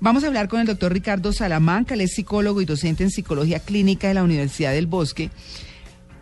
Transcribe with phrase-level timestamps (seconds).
[0.00, 3.58] Vamos a hablar con el doctor Ricardo Salamanca, él es psicólogo y docente en psicología
[3.58, 5.28] clínica de la Universidad del Bosque,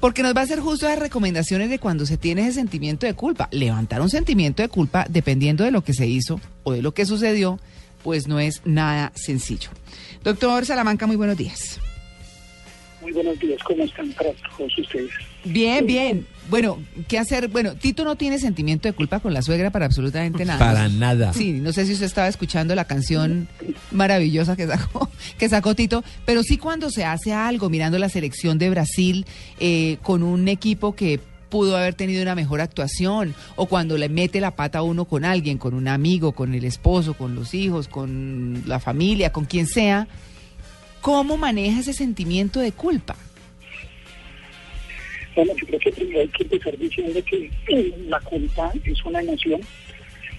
[0.00, 3.12] porque nos va a hacer justo las recomendaciones de cuando se tiene ese sentimiento de
[3.12, 3.50] culpa.
[3.52, 7.04] Levantar un sentimiento de culpa, dependiendo de lo que se hizo o de lo que
[7.04, 7.60] sucedió,
[8.02, 9.68] pues no es nada sencillo.
[10.24, 11.78] Doctor Salamanca, muy buenos días.
[13.06, 15.12] Muy buenos días, ¿cómo están todos ustedes?
[15.44, 16.26] Bien, bien.
[16.50, 17.46] Bueno, ¿qué hacer?
[17.46, 20.58] Bueno, Tito no tiene sentimiento de culpa con la suegra para absolutamente nada.
[20.58, 21.32] Para nada.
[21.32, 23.46] Sí, no sé si usted estaba escuchando la canción
[23.92, 28.58] maravillosa que sacó, que sacó Tito, pero sí cuando se hace algo, mirando la selección
[28.58, 29.24] de Brasil
[29.60, 34.40] eh, con un equipo que pudo haber tenido una mejor actuación, o cuando le mete
[34.40, 37.86] la pata a uno con alguien, con un amigo, con el esposo, con los hijos,
[37.86, 40.08] con la familia, con quien sea,
[41.06, 43.14] ¿cómo maneja ese sentimiento de culpa?
[45.36, 49.20] Bueno, yo creo que primero hay que empezar diciendo que eh, la culpa es una
[49.20, 49.60] emoción.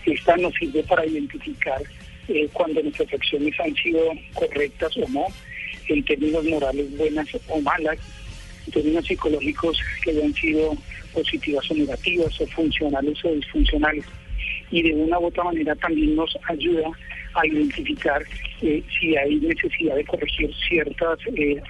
[0.06, 1.82] Esta nos sirve para identificar
[2.28, 5.28] eh, cuando nuestras acciones han sido correctas o no,
[5.88, 7.98] en términos morales buenas o malas,
[8.66, 10.76] en términos psicológicos que hayan sido
[11.14, 14.04] positivas o negativas, o funcionales o disfuncionales.
[14.70, 16.90] Y de una u otra manera también nos ayuda
[17.36, 18.22] a identificar
[18.62, 21.20] eh, si hay necesidad de corregir ciertas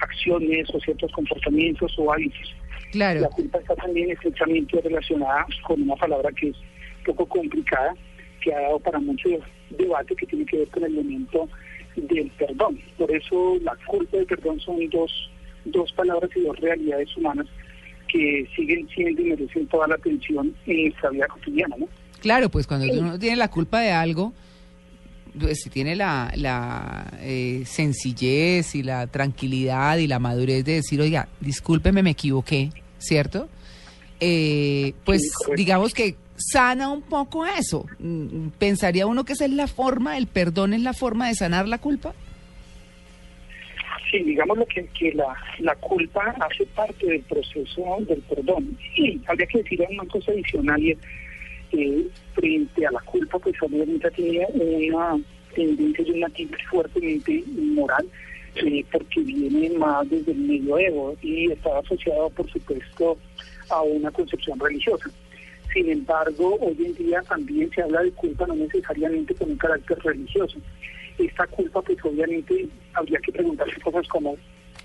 [0.00, 2.54] acciones o ciertos comportamientos o hábitos.
[2.92, 3.20] Claro.
[3.20, 6.56] La culpa está también estrechamente relacionada con una palabra que es
[7.04, 7.94] poco complicada,
[8.40, 9.28] que ha dado para mucho
[9.70, 11.48] debate, que tiene que ver con el elemento
[11.96, 12.80] del perdón.
[12.96, 15.30] Por eso la culpa y el perdón son dos,
[15.64, 17.46] dos palabras y dos realidades humanas
[18.08, 21.88] que siguen siendo y merecen toda la atención en nuestra vida cotidiana, ¿no?
[22.20, 24.32] Claro, pues cuando uno tiene la culpa de algo,
[25.38, 31.00] pues si tiene la, la eh, sencillez y la tranquilidad y la madurez de decir,
[31.00, 33.48] oiga, discúlpeme, me equivoqué, ¿cierto?
[34.20, 35.22] Eh, pues
[35.56, 37.86] digamos que sana un poco eso.
[38.58, 41.78] ¿Pensaría uno que esa es la forma, el perdón es la forma de sanar la
[41.78, 42.14] culpa?
[44.10, 48.76] Sí, digamos lo que, que la, la culpa hace parte del proceso del perdón.
[48.96, 50.98] Y habría que decir una cosa adicional y es
[51.72, 55.18] eh, frente a la culpa, pues obviamente tiene una
[55.54, 58.06] tendencia y una actitud fuertemente moral,
[58.56, 63.18] eh, porque viene más desde el medioevo y está asociado, por supuesto,
[63.70, 65.10] a una concepción religiosa.
[65.72, 69.98] Sin embargo, hoy en día también se habla de culpa no necesariamente con un carácter
[69.98, 70.58] religioso.
[71.18, 74.36] Esta culpa, pues obviamente habría que preguntarse cosas como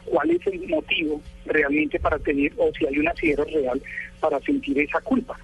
[0.06, 3.82] cuál es el motivo realmente para tener, o si hay un asidero real
[4.20, 5.38] para sentir esa culpa.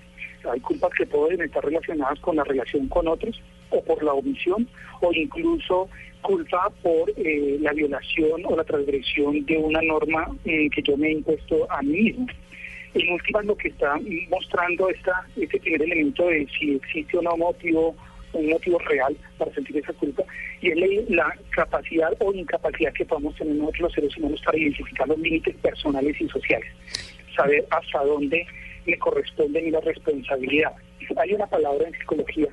[0.52, 4.68] Hay culpas que pueden estar relacionadas con la relación con otros o por la omisión
[5.02, 5.90] o incluso
[6.22, 11.08] culpa por eh, la violación o la transgresión de una norma eh, que yo me
[11.08, 12.28] he impuesto a mí mismo.
[12.94, 14.00] En última, lo que está
[14.30, 17.96] mostrando esta, este primer elemento de si existe o no motivo,
[18.34, 20.24] un motivo real para sentir esa culpa,
[20.62, 25.08] y es la, capacidad o incapacidad que podemos tener nosotros los seres humanos para identificar
[25.08, 26.72] los límites personales y sociales,
[27.36, 28.46] saber hasta dónde
[28.90, 30.74] le corresponde y la responsabilidad.
[31.18, 32.48] Hay una palabra en psicología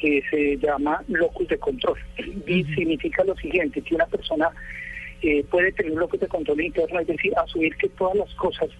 [0.00, 1.98] que se llama locus de control
[2.46, 4.50] y significa lo siguiente, que una persona
[5.22, 8.70] eh, puede tener un locus de control interno, es decir, asumir que todas las cosas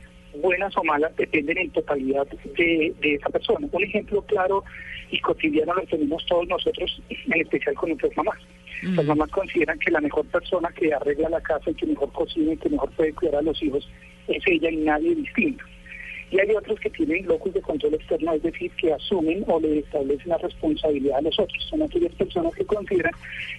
[0.40, 3.68] buenas o malas dependen en totalidad de, de esa persona.
[3.70, 4.64] Un ejemplo claro
[5.10, 8.38] y cotidiano lo tenemos todos nosotros, en especial con nuestras mamás.
[8.82, 12.54] Las mamás consideran que la mejor persona que arregla la casa y que mejor cocina
[12.54, 13.86] y que mejor puede cuidar a los hijos
[14.28, 15.64] es ella y nadie distinto.
[16.30, 19.80] Y hay otros que tienen locus de control externo, es decir, que asumen o le
[19.80, 21.62] establecen la responsabilidad a los otros.
[21.68, 23.12] Son aquellas personas que consideran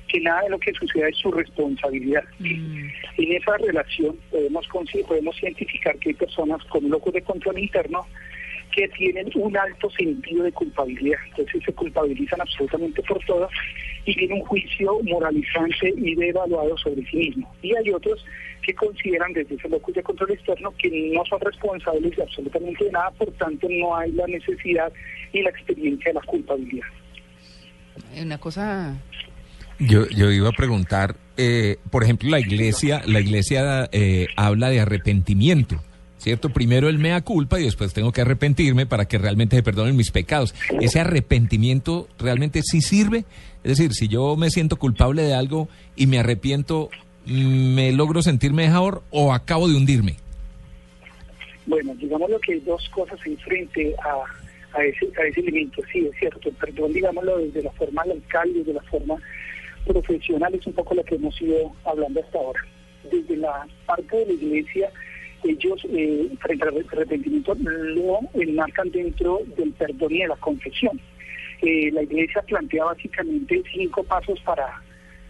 [0.07, 2.23] que nada de lo que suceda es su responsabilidad.
[2.39, 4.67] En esa relación podemos,
[5.07, 8.05] podemos identificar que hay personas con locus de control interno
[8.71, 11.19] que tienen un alto sentido de culpabilidad.
[11.29, 13.49] Entonces se culpabilizan absolutamente por todo
[14.05, 17.53] y tienen un juicio moralizante y devaluado sobre sí mismo.
[17.61, 18.23] Y hay otros
[18.61, 23.11] que consideran desde ese locus de control externo que no son responsables de absolutamente nada,
[23.11, 24.91] por tanto no hay la necesidad
[25.33, 26.87] y la experiencia de la culpabilidad.
[28.21, 28.97] Una cosa...
[29.79, 34.79] Yo, yo iba a preguntar, eh, por ejemplo, la iglesia, la iglesia eh, habla de
[34.79, 35.81] arrepentimiento.
[36.21, 36.49] ¿Cierto?
[36.49, 40.11] Primero el mea culpa y después tengo que arrepentirme para que realmente se perdonen mis
[40.11, 40.53] pecados.
[40.79, 43.25] ¿Ese arrepentimiento realmente sí sirve?
[43.63, 46.89] Es decir, si yo me siento culpable de algo y me arrepiento,
[47.25, 50.17] ¿me logro sentirme mejor o acabo de hundirme?
[51.65, 55.81] Bueno, digámoslo que hay dos cosas en frente a, a, ese, a ese elemento.
[55.91, 59.15] Sí, es cierto, el perdón, digámoslo, desde la forma local, desde la forma
[59.87, 62.61] profesional, es un poco lo que hemos ido hablando hasta ahora.
[63.11, 64.91] Desde la parte de la iglesia,
[65.43, 70.99] ellos, eh, frente al arrepentimiento, lo enmarcan dentro del perdón y de la confesión.
[71.61, 74.81] Eh, la iglesia plantea básicamente cinco pasos para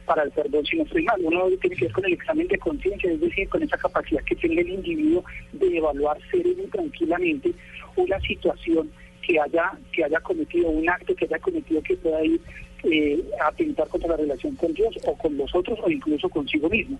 [0.06, 1.22] para el perdón, si no estoy mal.
[1.24, 4.36] Uno tiene que ver con el examen de conciencia, es decir, con esa capacidad que
[4.36, 5.24] tiene el individuo
[5.54, 7.52] de evaluar sereno y tranquilamente
[7.96, 8.92] una situación
[9.22, 12.42] que haya que haya cometido un acto que haya cometido que pueda ir
[12.84, 17.00] eh, atentar contra la relación con Dios o con los otros o incluso consigo mismo.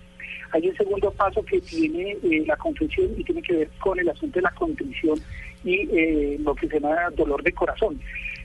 [0.52, 4.10] Hay un segundo paso que tiene eh, la confesión y tiene que ver con el
[4.10, 5.20] asunto de la contrición
[5.64, 8.00] y eh, lo que se llama dolor de corazón,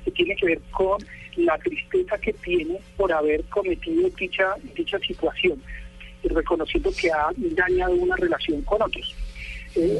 [0.05, 0.99] que tiene que ver con
[1.37, 5.61] la tristeza que tiene por haber cometido dicha, dicha situación,
[6.25, 9.15] reconociendo que ha dañado una relación con otros.
[9.75, 9.99] Eh,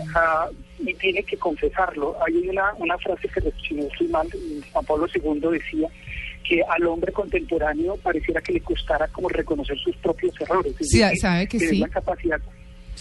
[0.79, 2.17] y tiene que confesarlo.
[2.27, 3.43] Hay una, una frase que,
[4.09, 4.29] mal,
[4.73, 5.89] Juan Pablo II decía
[6.47, 10.75] que al hombre contemporáneo pareciera que le costara como reconocer sus propios errores.
[10.81, 11.79] sí, sabe que sí.
[11.79, 12.41] la capacidad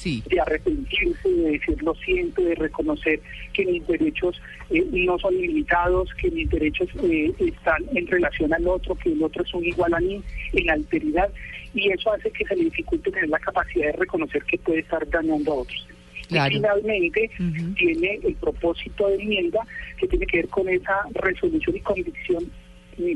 [0.03, 3.19] de arrepentirse, de decir lo siento, de reconocer
[3.53, 4.39] que mis derechos
[4.69, 9.23] eh, no son limitados, que mis derechos eh, están en relación al otro, que el
[9.23, 10.21] otro es un igual a mí,
[10.53, 11.29] en alteridad,
[11.73, 15.07] y eso hace que se le dificulte tener la capacidad de reconocer que puede estar
[15.09, 15.87] dañando a otros.
[16.29, 17.29] Y finalmente
[17.77, 19.59] tiene el propósito de enmienda
[19.97, 22.51] que tiene que ver con esa resolución y convicción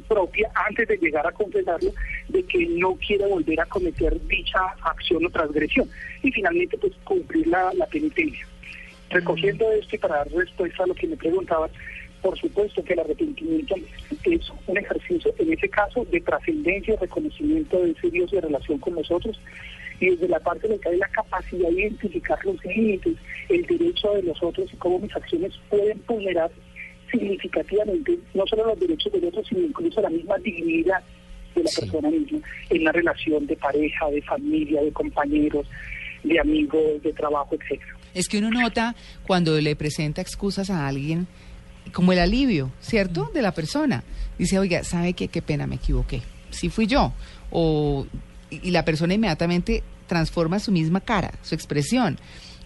[0.07, 1.91] propia antes de llegar a confesarlo
[2.27, 5.89] de que no quiere volver a cometer dicha acción o transgresión.
[6.23, 8.45] Y finalmente pues cumplir la, penitencia.
[9.09, 11.71] Recogiendo esto y para dar respuesta a lo que me preguntabas,
[12.21, 13.75] por supuesto que el arrepentimiento
[14.25, 18.77] es un ejercicio, en ese caso, de trascendencia y reconocimiento de ese Dios de relación
[18.79, 19.39] con nosotros,
[19.99, 23.15] y desde la parte de que hay la capacidad de identificar los límites,
[23.49, 26.51] el derecho de los otros y cómo mis acciones pueden vulnerar
[27.11, 31.01] significativamente no solo los derechos de otros, sino incluso la misma dignidad
[31.55, 32.39] de la persona misma
[32.69, 35.67] en la relación de pareja, de familia, de compañeros,
[36.23, 37.95] de amigos, de trabajo, etcétera.
[38.13, 38.95] Es que uno nota
[39.25, 41.27] cuando le presenta excusas a alguien
[41.93, 43.31] como el alivio, ¿cierto?
[43.33, 44.03] De la persona.
[44.37, 45.27] Dice, oiga, ¿sabe qué?
[45.27, 46.21] Qué pena, me equivoqué.
[46.49, 47.13] Sí fui yo.
[47.51, 48.05] O,
[48.49, 52.17] y la persona inmediatamente transforma su misma cara, su expresión.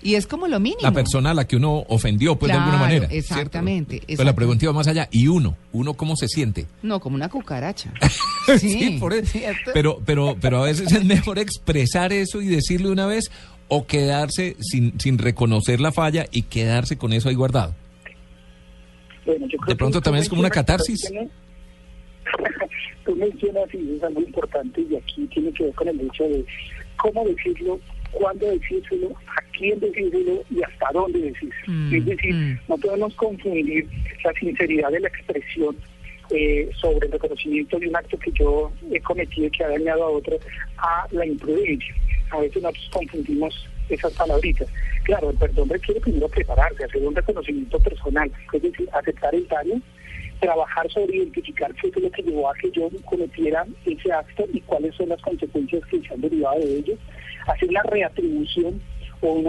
[0.03, 0.81] Y es como lo mínimo.
[0.81, 3.07] La persona a la que uno ofendió, pues de alguna manera.
[3.09, 4.01] Exactamente.
[4.05, 5.07] Pero la pregunta iba más allá.
[5.11, 5.55] ¿Y uno?
[5.71, 6.67] ¿Uno cómo se siente?
[6.81, 7.93] No, como una cucaracha.
[8.59, 9.39] sí, por eso.
[9.73, 13.31] Pero, pero, pero a veces es mejor expresar eso y decirle una vez
[13.69, 17.73] o quedarse sin, sin reconocer la falla y quedarse con eso ahí guardado.
[19.25, 20.99] de pronto también es como una catarsis.
[23.05, 26.45] Tú mencionas y es algo importante y aquí tiene que ver con el hecho de
[26.97, 27.79] cómo decirlo
[28.13, 31.67] cuándo decírselo, a quién decírselo y hasta dónde decírselo.
[31.67, 32.59] Mm, es decir, mm.
[32.67, 33.87] no podemos confundir
[34.23, 35.75] la sinceridad de la expresión
[36.31, 40.03] eh, sobre el reconocimiento de un acto que yo he cometido y que ha dañado
[40.03, 40.37] a otro
[40.77, 41.93] a la imprudencia.
[42.31, 44.67] A veces nosotros confundimos esas palabritas.
[45.03, 49.81] Claro, el perdón requiere primero prepararse, hacer un reconocimiento personal, es decir, aceptar el daño,
[50.43, 54.59] trabajar sobre identificar qué es lo que llevó a que yo cometiera ese acto y
[54.61, 56.95] cuáles son las consecuencias que se han derivado de ello,
[57.47, 58.81] hacer una reatribución
[59.21, 59.47] o un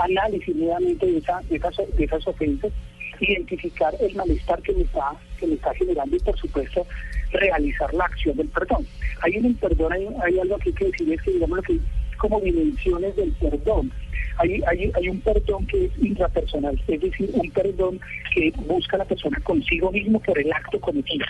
[0.00, 2.72] análisis nuevamente de, esa, de, esas, de esas ofensas,
[3.18, 6.86] identificar el malestar que me está que me está generando y por supuesto
[7.32, 8.86] realizar la acción del perdón.
[9.22, 11.78] Hay en el perdón hay, hay algo que hay que decir es que digamos que
[12.18, 13.90] como dimensiones del perdón.
[14.38, 18.00] Hay, hay, hay un perdón que es intrapersonal, es decir, un perdón
[18.34, 21.26] que busca la persona consigo mismo por el acto cometido,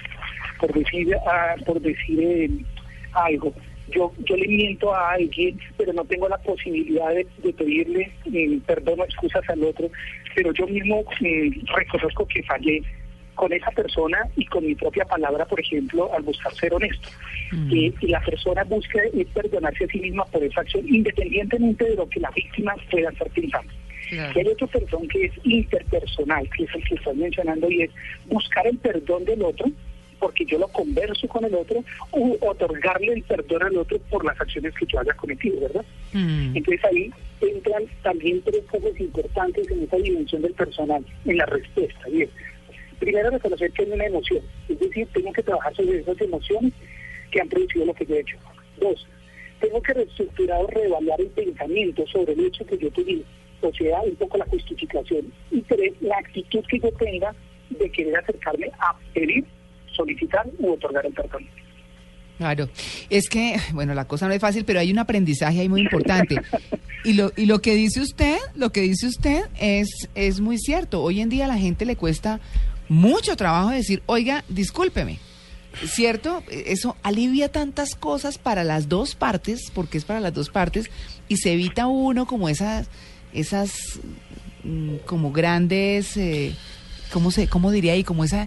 [0.59, 2.51] por decir, ah, por decir eh,
[3.13, 3.55] algo.
[3.89, 9.01] Yo, yo le miento a alguien, pero no tengo la posibilidad de, pedirle eh, perdón
[9.01, 9.89] o excusas al otro,
[10.35, 12.83] pero yo mismo eh, reconozco que fallé
[13.37, 17.09] con esa persona y con mi propia palabra, por ejemplo, al buscar ser honesto.
[17.53, 17.73] Mm.
[17.73, 18.99] y la persona busca
[19.33, 23.31] perdonarse a sí misma por esa acción, independientemente de lo que la víctima pueda estar
[23.31, 23.73] pensando.
[24.11, 27.91] Y hay otro perdón que es interpersonal, que es el que estoy mencionando, y es
[28.27, 29.71] buscar el perdón del otro
[30.19, 34.41] porque yo lo converso con el otro, u otorgarle el perdón al otro por las
[34.41, 35.85] acciones que yo haya cometido, ¿verdad?
[36.13, 36.57] Mm.
[36.57, 42.09] Entonces ahí entran también tres cosas importantes en esa dimensión del personal, en la respuesta.
[42.11, 42.31] Bien,
[42.99, 46.73] primero reconocer que hay una emoción, es decir, tengo que trabajar sobre esas emociones
[47.31, 48.37] que han producido lo que yo he hecho.
[48.81, 49.07] Dos,
[49.61, 53.23] tengo que reestructurar o reevaluar el pensamiento sobre el hecho que yo tuve,
[53.61, 55.33] o sea, un poco la justificación.
[55.51, 57.35] Y tres, la actitud que yo tenga
[57.71, 59.45] de querer acercarme a pedir
[59.95, 61.63] solicitar u otorgar el tratamiento.
[62.39, 62.69] Claro,
[63.09, 66.37] es que, bueno, la cosa no es fácil, pero hay un aprendizaje ahí muy importante.
[67.03, 71.03] Y lo, y lo que dice usted, lo que dice usted es, es muy cierto.
[71.03, 72.41] Hoy en día a la gente le cuesta
[72.89, 75.19] mucho trabajo decir, oiga, discúlpeme.
[75.85, 76.43] ¿Cierto?
[76.51, 80.91] Eso alivia tantas cosas para las dos partes, porque es para las dos partes,
[81.29, 82.89] y se evita uno como esas,
[83.33, 83.99] esas
[84.65, 86.17] mm, como grandes...
[86.17, 86.55] Eh,
[87.17, 88.05] ¿cómo se, cómo diría ahí?
[88.05, 88.47] Como esa,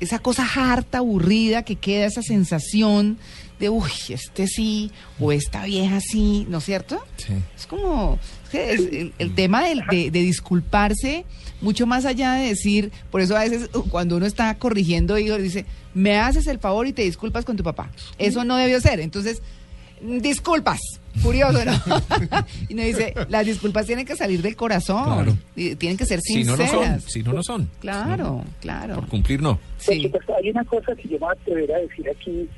[0.00, 3.18] esa cosa harta, aburrida que queda, esa sensación
[3.58, 6.98] de, uy, este sí, o esta vieja sí, ¿no es cierto?
[7.18, 7.34] Sí.
[7.54, 8.18] Es como,
[8.54, 11.26] es el, el tema de, de disculparse,
[11.60, 15.66] mucho más allá de decir, por eso a veces uh, cuando uno está corrigiendo, dice,
[15.92, 17.90] me haces el favor y te disculpas con tu papá.
[18.16, 19.00] Eso no debió ser.
[19.00, 19.42] Entonces,
[20.00, 20.80] disculpas.
[21.22, 21.72] Curioso, ¿no?
[22.68, 25.04] y nos dice, las disculpas tienen que salir del corazón.
[25.04, 25.36] Claro.
[25.56, 26.72] Y tienen que ser Si no, sinceras.
[26.72, 27.00] no son.
[27.00, 27.70] Si no, no son.
[27.80, 28.94] Claro, claro.
[28.96, 29.56] Por cumplir, no.
[29.56, 30.02] Por Sí.
[30.02, 32.48] supuesto, hay una cosa que yo me voy a atrever a decir aquí,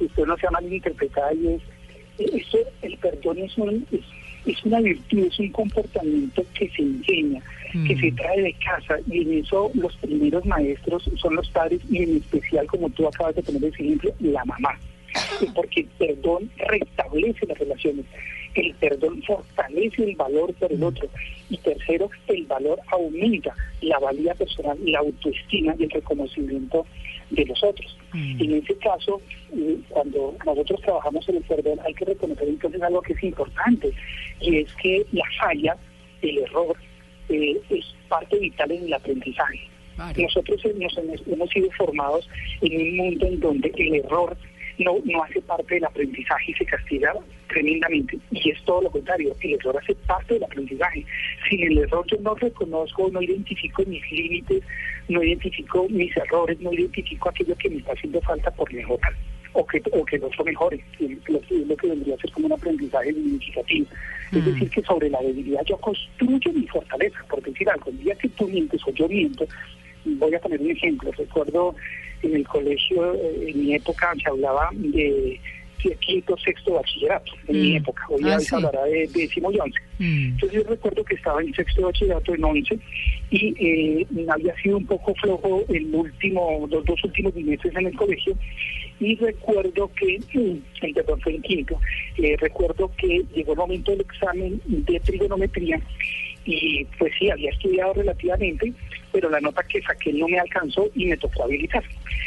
[0.00, 1.62] y usted no sea malinterpretada, y es,
[2.34, 4.00] esto, el perdón es, un, es,
[4.46, 7.40] es una virtud, es un comportamiento que se enseña,
[7.72, 8.00] que Mm.
[8.00, 12.16] se trae de casa, y en eso los primeros maestros son los padres, y en
[12.16, 14.78] especial, como tú acabas de poner ese ejemplo, la mamá.
[15.54, 18.04] Porque el perdón restablece las relaciones,
[18.54, 21.08] el perdón fortalece el valor por el otro,
[21.48, 26.86] y tercero, el valor aumenta la valía personal, la autoestima y el reconocimiento
[27.30, 27.96] de los otros.
[28.12, 28.42] Mm.
[28.42, 29.20] En ese caso,
[29.56, 33.92] eh, cuando nosotros trabajamos en el perdón, hay que reconocer entonces algo que es importante,
[34.40, 35.76] y es que la falla,
[36.22, 36.76] el error,
[37.28, 39.60] eh, es parte vital en el aprendizaje.
[40.16, 42.26] Nosotros nos hemos, hemos sido formados
[42.62, 44.34] en un mundo en donde el error
[44.84, 47.12] no, no hace parte del aprendizaje y se castiga
[47.48, 48.18] tremendamente.
[48.30, 51.04] Y es todo lo contrario, el error hace parte del aprendizaje.
[51.48, 54.62] Sin el error yo no reconozco, no identifico mis límites,
[55.08, 59.12] no identifico mis errores, no identifico aquello que me está haciendo falta por mejorar
[59.52, 62.18] o que, o que el otro mejore, que es lo, que- lo que vendría a
[62.18, 63.86] ser como un aprendizaje significativo.
[64.30, 64.44] Es Mm.
[64.52, 67.90] decir, que sobre la debilidad yo construyo mi fortaleza, por decir algo.
[67.90, 69.44] El día que tú mientes o yo miento,
[70.04, 71.10] voy a poner un ejemplo.
[71.12, 71.74] Recuerdo
[72.22, 75.40] en el colegio, eh, en mi época, se hablaba de
[76.00, 77.76] quinto, sexto bachillerato, en mi Mm.
[77.76, 78.02] época.
[78.10, 78.46] Hoy Ah, ya sí.
[78.46, 79.78] se hablará de décimo y once.
[79.98, 80.24] Mm.
[80.32, 82.78] Entonces yo recuerdo que estaba en sexto bachillerato en 11
[83.30, 87.96] y eh, había sido un poco flojo el último, los dos últimos meses en el
[87.96, 88.36] colegio
[89.00, 91.80] y recuerdo que, mm, el perdón fue en quinto,
[92.18, 95.80] eh, recuerdo que llegó el momento del examen de trigonometría
[96.44, 98.72] y pues sí, había estudiado relativamente,
[99.12, 101.82] pero la nota que saqué no me alcanzó y me tocó habilitar.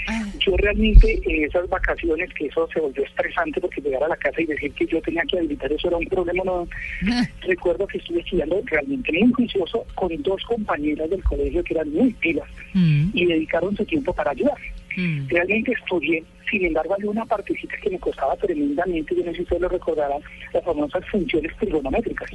[0.08, 4.17] Ah, Yo realmente eh, esas vacaciones, que eso se volvió estresante porque llegar a la
[4.17, 6.67] casa y decir que yo tenía que habilitar eso era un problema, no,
[7.41, 12.12] recuerdo que estuve estudiando realmente muy juicioso con dos compañeras del colegio que eran muy
[12.13, 14.58] pilas mm, y dedicaron su tiempo para ayudar.
[14.98, 15.27] mm.
[15.29, 19.43] Realmente estudié, sin embargo había una partecita que me costaba tremendamente, yo no sé si
[19.43, 20.22] ustedes lo recordarán,
[20.53, 22.29] las famosas funciones trigonométricas.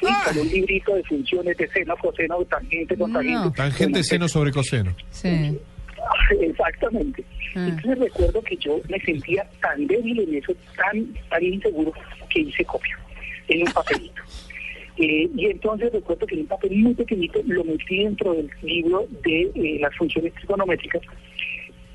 [0.00, 3.32] Sí, con un librito de funciones de seno, coseno, tangente, cotangente.
[3.32, 3.52] No.
[3.52, 4.94] Tangente, seno sobre coseno.
[5.10, 5.58] Sí.
[6.40, 7.24] Exactamente.
[7.54, 7.68] Ah.
[7.68, 11.92] Entonces recuerdo que yo me sentía tan débil en eso, tan, tan inseguro,
[12.28, 12.98] que hice copia
[13.48, 14.22] en un papelito.
[14.98, 19.06] Eh, y entonces recuerdo que en un papel muy pequeñito lo metí dentro del libro
[19.22, 21.02] de eh, las funciones trigonométricas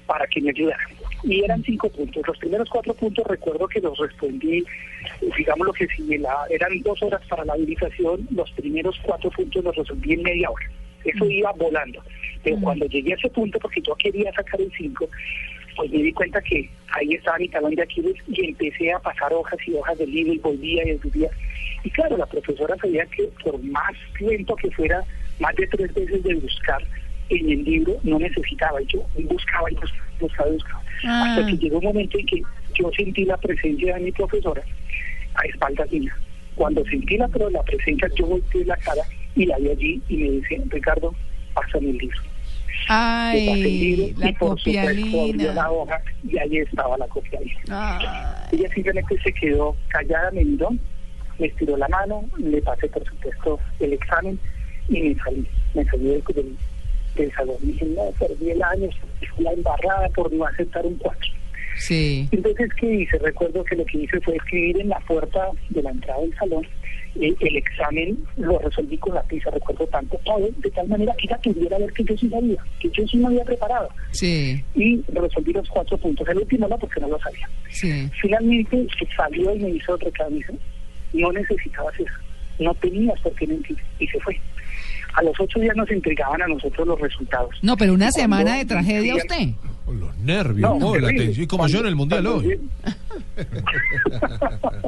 [0.05, 0.87] para que me ayudara.
[1.23, 2.25] Y eran cinco puntos.
[2.27, 4.63] Los primeros cuatro puntos recuerdo que los respondí,
[5.37, 9.63] digamos lo que si la, eran dos horas para la habilitación, los primeros cuatro puntos
[9.63, 10.65] los resolví en media hora.
[11.03, 12.01] Eso iba volando.
[12.43, 15.09] Pero cuando llegué a ese punto, porque yo quería sacar el 5,
[15.75, 19.33] pues me di cuenta que ahí estaba mi talón de Aquiles y empecé a pasar
[19.33, 21.29] hojas y hojas del libro y volvía y volvía.
[21.83, 25.03] Y claro, la profesora sabía que por más lento que fuera,
[25.39, 26.83] más de tres veces de buscar
[27.29, 28.81] en el libro, no necesitaba.
[28.81, 30.49] Y yo buscaba y buscaba, buscaba.
[31.03, 31.25] Ah.
[31.35, 32.41] Hasta que llegó un momento en que
[32.75, 34.61] yo sentí la presencia de mi profesora
[35.35, 36.15] a espaldas mías.
[36.55, 39.01] Cuando sentí la, pero la presencia, yo volteé la cara
[39.35, 41.13] y la vi allí y me dice, Ricardo,
[41.53, 42.21] pásame el libro.
[42.21, 46.97] Le pasé el Ay, libro la y por supuesto abrió la hoja y ahí estaba
[46.97, 47.59] la copialina.
[47.69, 48.05] Ay,
[48.51, 50.69] Ella simplemente se quedó callada, me miró,
[51.39, 54.39] me estiró la mano, le pasé por supuesto el examen
[54.89, 56.57] y me salí, me salí del, del,
[57.15, 57.57] del salón.
[57.63, 58.89] Y dije, no, perdí el año,
[59.35, 61.19] fui la embarrada por no aceptar un 4.
[61.77, 62.27] sí.
[62.31, 63.17] Entonces, ¿qué hice?
[63.19, 66.65] Recuerdo que lo que hice fue escribir en la puerta de la entrada del salón
[67.19, 71.27] eh, el examen, lo resolví con la pizza, recuerdo tanto todo, de tal manera que
[71.27, 73.89] ella pudiera ver que yo sí sabía, que yo sí me había preparado.
[74.11, 76.25] Sí, Y resolví los cuatro puntos.
[76.29, 77.49] El último no, porque no lo sabía.
[77.69, 78.09] sí.
[78.21, 80.53] Finalmente se salió y me hizo otro camisa.
[81.13, 82.13] No necesitabas eso.
[82.59, 83.77] No tenías por qué mentir.
[83.99, 84.39] Y se fue.
[85.13, 87.55] A los ocho días nos entregaban a nosotros los resultados.
[87.61, 89.49] No, pero una cuando semana de tragedia usted.
[89.91, 91.43] Los nervios, No, oh, la tensión.
[91.43, 92.59] Y como yo en el Mundial hoy.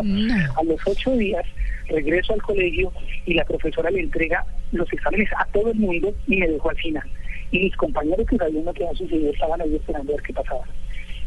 [0.02, 0.36] No.
[0.60, 1.46] A los ocho días
[1.88, 2.92] regreso al colegio
[3.26, 6.78] y la profesora le entrega los exámenes a todo el mundo y me dejó al
[6.78, 7.04] final.
[7.52, 10.34] Y mis compañeros que sabían lo que había sucedido estaban ahí esperando a ver qué
[10.34, 10.64] pasaba.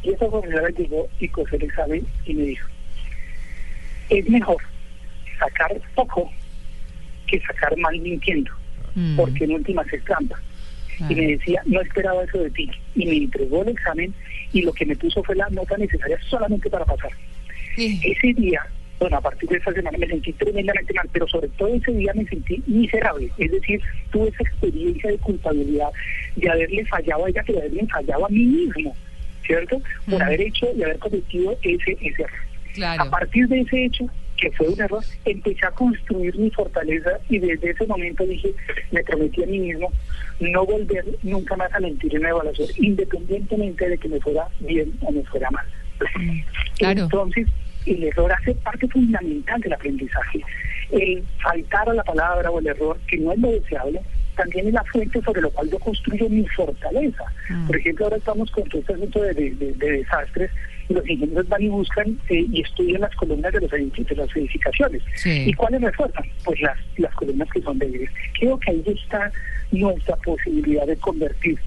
[0.03, 2.69] Y esa profesora llegó y cogió el examen y me dijo,
[4.11, 4.59] es mejor
[5.39, 6.31] sacar poco
[7.27, 8.51] que sacar mal mintiendo,
[8.97, 9.15] Mm.
[9.17, 10.37] porque en últimas es trampa.
[10.97, 11.13] Claro.
[11.13, 12.71] y me decía, no esperaba eso de ti.
[12.95, 14.15] Y me entregó el examen
[14.55, 17.11] y lo que me puso fue la nota necesaria solamente para pasar.
[17.77, 18.01] Sí.
[18.03, 18.63] Ese día,
[18.99, 22.13] bueno, a partir de esa semana me sentí tremendamente mal, pero sobre todo ese día
[22.15, 23.31] me sentí miserable.
[23.37, 23.79] Es decir,
[24.11, 25.89] tuve esa experiencia de culpabilidad
[26.37, 28.97] de haberle fallado a ella, pero de haberle fallado a mí mismo,
[29.45, 29.79] ¿cierto?
[30.09, 30.23] Por Mm.
[30.23, 32.31] haber hecho y haber cometido ese, ese error.
[32.73, 33.03] Claro.
[33.03, 37.39] A partir de ese hecho, que fue un error, empecé a construir mi fortaleza y
[37.39, 38.53] desde ese momento dije,
[38.93, 39.91] me prometí a mí mismo
[40.41, 44.93] no volver nunca más a mentir en la evaluación, independientemente de que me fuera bien
[45.01, 45.65] o me fuera mal.
[46.79, 47.05] claro.
[47.05, 47.49] Entonces,
[47.87, 50.41] el error hace parte fundamental del aprendizaje.
[50.91, 54.01] El faltar a la palabra o el error, que no es lo deseable,
[54.37, 57.25] también es la fuente sobre la cual yo construyo mi fortaleza.
[57.49, 57.67] Mm.
[57.69, 60.51] Por ejemplo, ahora estamos con todo este asunto de, de- de- de desastres
[60.89, 64.37] los ingenieros van y buscan eh, y estudian las columnas de, los edificios, de las
[64.37, 65.03] edificaciones.
[65.15, 65.45] Sí.
[65.47, 66.25] ¿Y cuáles refuerzan?
[66.45, 68.11] Pues las, las columnas que son débiles.
[68.39, 69.31] Creo que ahí está
[69.73, 71.59] nuestra posibilidad de convertir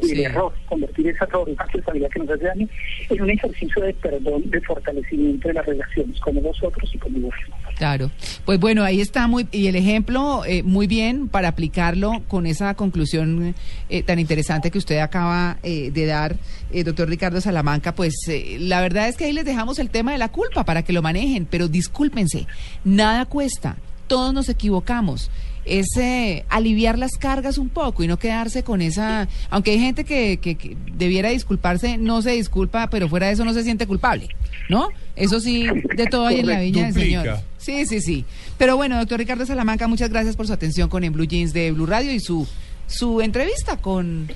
[0.00, 0.22] del Sí.
[0.22, 2.68] error, convertir esa responsabilidad que nos hace daño,
[3.10, 7.32] en un ejercicio de perdón, de fortalecimiento de las relaciones con nosotros y con demás.
[7.76, 8.10] Claro.
[8.44, 12.74] Pues bueno, ahí está muy y el ejemplo eh, muy bien para aplicarlo con esa
[12.74, 13.54] conclusión
[13.88, 16.36] eh, tan interesante que usted acaba eh, de dar,
[16.72, 17.94] eh, doctor Ricardo Salamanca.
[17.94, 20.82] Pues eh, la verdad es que ahí les dejamos el tema de la culpa para
[20.82, 22.46] que lo manejen, pero discúlpense,
[22.84, 23.76] nada cuesta,
[24.06, 25.30] todos nos equivocamos.
[25.66, 29.28] Es eh, aliviar las cargas un poco y no quedarse con esa.
[29.50, 33.44] Aunque hay gente que, que- que debiera disculparse, no se disculpa, pero fuera de eso
[33.44, 34.28] no se siente culpable,
[34.68, 34.88] ¿no?
[35.16, 36.94] Eso sí, de todo hay en la viña del.
[36.94, 37.40] Señor.
[37.58, 38.24] Sí, sí, sí.
[38.58, 41.72] Pero bueno, doctor Ricardo Salamanca, muchas gracias por su atención con En Blue Jeans de
[41.72, 42.46] Blue Radio y su,
[42.86, 44.30] su entrevista con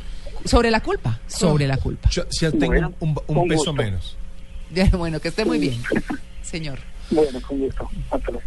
[0.44, 2.08] sobre la culpa, sobre la culpa.
[2.10, 3.72] Yo ya tengo Bueno, un, peso gusto.
[3.75, 4.16] menos.
[4.99, 5.80] Bueno, que esté muy bien,
[6.42, 6.78] señor.
[7.10, 7.88] Bueno, con gusto.
[8.10, 8.46] Hasta luego.